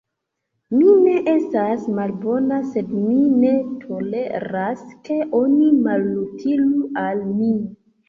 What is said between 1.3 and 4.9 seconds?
estas malbona, sed mi ne toleras,